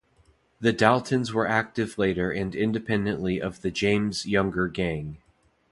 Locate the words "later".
1.99-2.31